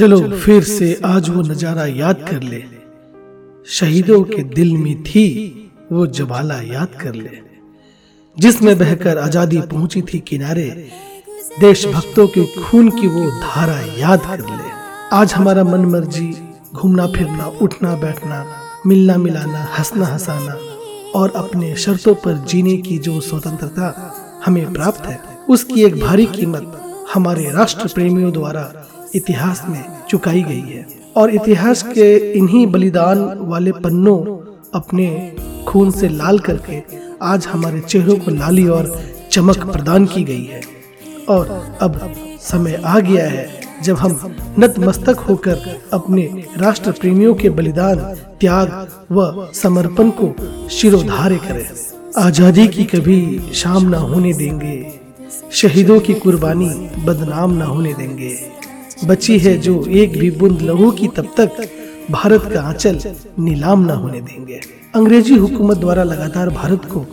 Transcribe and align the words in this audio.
चलो 0.00 0.18
फिर 0.32 0.62
से 0.62 0.86
आज 1.04 1.28
वो 1.28 1.42
नज़ारा 1.42 1.84
याद 1.86 2.24
कर 2.28 2.42
ले। 2.42 2.62
शहीदों 3.68 4.22
के 4.22 4.42
दिल 4.54 4.72
में 4.76 5.02
थी 5.04 5.24
वो 5.92 6.06
जबाला 6.08 6.60
याद 6.62 6.94
कर 7.00 7.14
ले। 7.14 7.30
जिसमें 8.36 8.78
बहकर 8.78 9.18
आज़ादी 9.18 9.60
पहुँची 9.62 10.02
थी 10.02 10.18
किनारे। 10.28 10.68
देशभक्तों 11.60 12.26
के 12.28 12.44
खून 12.54 12.88
की 12.90 13.06
वो 13.08 13.26
धारा 13.40 13.78
याद 13.98 14.20
कर 14.20 14.40
ले। 14.40 14.70
आज 15.12 15.32
हमारा 15.32 15.64
मन 15.64 15.84
मर्ज़ी 15.86 16.32
घूमना 16.74 17.06
फिरना 17.08 17.46
उठना 17.62 17.94
बैठना 17.96 18.44
मिलना 18.86 19.16
मिलाना 19.18 19.68
हंसना 19.78 20.06
हंसाना 20.06 20.58
और 21.14 21.32
अपने 21.36 21.74
शर्तों 21.76 22.14
पर 22.14 22.44
जीने 22.44 22.76
की 22.78 22.98
जो 22.98 23.20
स्वतंत्रता 23.20 24.14
हमें 24.46 24.72
प्राप्त 24.72 25.06
है 25.06 25.20
उसकी 25.48 25.84
एक 25.84 26.00
भारी 26.00 26.26
कीमत 26.34 26.80
हमारे 27.14 27.50
राष्ट्र 27.52 27.88
प्रेमियों 27.94 28.32
द्वारा 28.32 28.72
इतिहास 29.14 29.62
में 29.68 29.84
चुकाई 30.08 30.42
गई 30.42 30.60
है। 30.62 30.86
और 31.16 31.30
इतिहास 31.30 31.82
के 31.84 32.16
इन्हीं 32.32 32.66
बलिदान 32.66 33.18
वाले 33.40 33.72
पन्नों 33.74 34.18
अपने 34.74 35.08
खून 35.68 35.90
से 35.90 36.08
लाल 36.08 36.38
करके 36.38 36.82
आज 37.22 37.46
हमारे 37.46 37.80
चेहरों 37.80 38.16
को 38.16 38.30
लाली 38.30 38.66
और 38.68 38.92
चमक 39.32 39.64
प्रदान 39.66 40.06
की 40.06 40.22
गई 40.24 40.44
है। 40.44 40.60
और 41.28 41.48
अब 41.80 41.98
समय 42.42 42.80
आ 42.84 42.98
गया 43.00 43.26
है 43.28 43.48
जब 43.82 43.96
हम 43.96 44.36
नतमस्तक 44.58 45.18
होकर 45.20 45.80
अपने 45.92 46.22
राष्ट्र 46.56 46.90
प्रेमियों 46.90 47.34
के 47.34 47.50
बलिदान, 47.50 47.98
त्याग 48.40 48.88
व 49.12 49.50
समर्पण 49.54 50.10
को 50.20 50.34
शिरोधार्य 50.70 51.36
करें। 51.38 51.66
आज़ादी 52.18 52.66
की 52.68 52.84
कभी 52.84 53.52
शाम 53.54 53.88
न 53.88 53.94
होने 53.94 54.32
देंगे, 54.32 54.76
शहीदों 55.52 55.98
की 56.00 56.14
कुर्बानी 56.14 56.68
बदनाम 57.04 57.52
न 57.52 57.62
होने 57.62 57.92
देंगे। 57.94 58.34
बची 59.04 59.38
है 59.38 59.56
जो 59.58 59.84
एक 59.92 60.18
भी 60.18 60.30
बूंद 60.30 60.60
लहू 60.62 60.90
की 60.90 61.08
तब 61.08 61.32
तक 61.36 61.68
भारत 62.10 62.50
का 62.52 62.60
आंचल 62.60 62.98
नीलाम 63.38 63.84
न 63.86 63.90
होने 63.90 64.20
देंगे। 64.20 64.60
अंग्रेज़ी 64.94 65.34
हुकूमत 65.34 65.76
द्वारा 65.76 66.02
लगातार 66.02 66.48
भारत 66.50 66.84
को 66.84 67.04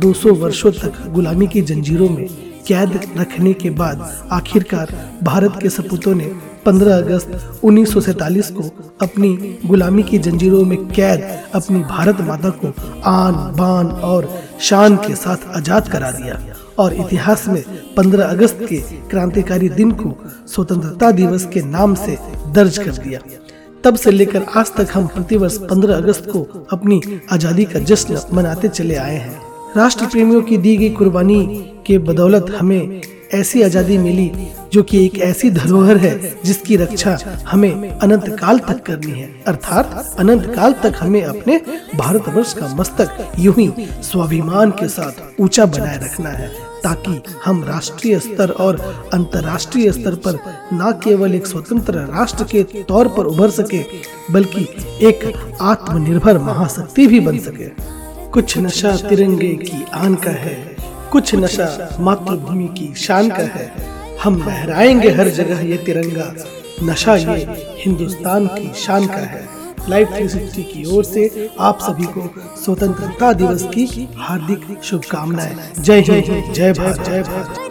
200 0.00 0.32
वर्षों 0.34 0.72
तक 0.72 1.10
गुलामी 1.12 1.46
की 1.46 1.62
जंजीरों 1.62 2.08
में 2.08 2.26
कैद 2.68 3.00
रखने 3.18 3.52
के 3.52 3.70
बाद 3.70 4.28
आखिरकार 4.32 4.94
भारत 5.22 5.58
के 5.62 5.70
सपूतों 5.70 6.14
ने 6.14 6.30
15 6.66 6.96
अगस्त 6.96 7.60
1947 7.64 8.50
को 8.50 8.70
अपनी 9.02 9.58
गुलामी 9.66 10.02
की 10.02 10.18
जंजीरों 10.18 10.64
में 10.64 10.78
कैद 10.88 11.22
अपनी 11.54 11.78
भारत 11.86 12.20
माता 12.20 12.50
को 12.62 12.72
आन 13.10 13.34
बान 13.56 13.86
और 13.86 14.28
शान 14.60 14.96
के 14.96 15.14
साथ 15.14 15.48
आज़ाद 15.56 15.88
करा 15.88 16.10
दिया। 16.10 16.40
और 16.80 16.94
इतिहास 16.94 17.46
में 17.48 17.62
15 17.96 18.22
अगस्त 18.26 18.58
के 18.68 18.80
क्रांतिकारी 19.10 19.68
दिन 19.70 19.90
को 19.92 20.14
स्वतंत्रता 20.48 21.10
दिवस 21.12 21.44
के 21.52 21.62
नाम 21.62 21.94
से 21.96 22.18
दर्ज 22.54 22.78
कर 22.78 22.96
दिया। 22.98 23.20
तब 23.84 23.96
से 23.96 24.10
लेकर 24.10 24.46
आज 24.56 24.72
तक 24.76 24.88
हम 24.94 25.06
प्रतिवर्ष 25.06 25.58
15 25.70 25.96
अगस्त 25.96 26.30
को 26.30 26.66
अपनी 26.72 27.00
आज़ादी 27.32 27.64
का 27.64 27.78
जश्न 27.80 28.20
मनाते 28.32 28.68
चले 28.68 28.96
आए 28.96 29.16
हैं। 29.16 29.40
राष्ट्र 29.76 30.06
प्रेमियों 30.06 30.42
की 30.42 30.56
दी 30.58 30.76
गई 30.76 30.90
कुर्बानी 30.90 31.44
के 31.86 31.98
बदौलत 32.00 32.54
हमें 32.58 33.00
ऐसी 33.34 33.62
आज़ादी 33.62 33.96
मिली 33.98 34.30
जो 34.72 34.82
कि 34.82 35.04
एक 35.04 35.18
ऐसी 35.18 35.50
धरोहर 35.50 35.96
है 35.96 36.18
जिसकी 36.44 36.76
रक्षा 36.76 37.16
हमें 37.48 37.90
अनंत 37.90 38.28
काल 38.40 38.58
तक 38.58 38.82
करनी 38.86 39.12
है। 39.12 39.28
अर्थात 39.46 40.16
अनंत 40.18 40.46
काल 40.54 40.72
तक 40.82 40.98
हमें 41.00 41.22
अपने 41.22 41.60
भारतवर्ष 41.96 42.52
का 42.54 42.74
मस्तक 42.76 43.32
यूँ 43.38 43.54
ही 43.58 43.70
स्वाभिमान 44.02 44.70
के 44.70 44.88
साथ 44.88 45.40
ऊँचा 45.40 45.66
बनाए 45.66 45.98
रखना 45.98 46.30
है। 46.30 46.50
ताकि 46.84 47.20
हम 47.44 47.62
राष्ट्रीय 47.64 48.18
स्तर 48.18 48.50
और 48.50 48.78
अंतर्राष्ट्रीय 49.14 49.90
स्तर 49.92 50.14
पर 50.16 50.38
न 50.72 50.92
केवल 51.04 51.34
एक 51.34 51.46
स्वतंत्र 51.46 51.92
राष्ट्र 52.08 52.44
के 52.44 52.62
तौर 52.82 53.08
पर 53.08 53.26
उभर 53.26 53.50
सके, 53.50 53.82
बल्कि 54.30 54.66
एक 55.02 55.58
आत्मनिर्भर 55.62 56.38
महाशक्ति 56.38 57.06
भी 57.06 57.20
बन 57.20 57.38
सके। 57.38 57.68
कुछ 58.30 58.58
नशा 58.58 58.96
तिरंगे 59.08 59.54
की 59.54 59.84
आन 59.94 60.14
का 60.14 60.30
है, 60.30 60.76
कुछ 61.12 61.34
नशा 61.34 61.96
मातृभूमि 62.00 62.68
की 62.78 62.92
शान 62.96 63.28
का 63.28 63.42
है। 63.54 63.72
हम 64.22 64.38
लहराएँगे 64.38 65.10
हर 65.10 65.28
जगह 65.30 65.60
ये 65.60 65.76
तिरंगा, 65.76 66.32
नशा 66.82 67.16
ये 67.16 67.46
हिंदुस्तान 67.78 68.46
की 68.46 68.72
शान 68.76 69.06
का 69.06 69.26
है। 69.26 69.59
लाइव 69.88 70.06
360 70.06 70.62
की 70.62 70.84
ओर 70.96 71.04
से 71.04 71.50
आप 71.60 71.78
सभी 71.80 72.04
को 72.04 72.28
स्वतंत्रता 72.64 73.32
दिवस 73.32 73.68
की 73.74 74.08
हार्दिक 74.16 74.82
शुभकामनाएँ। 74.82 75.56
जय 75.78 76.00
हिंद 76.00 76.54
जय 76.54 76.72
भारत 76.72 77.06
जय 77.08 77.22
भारत। 77.22 77.69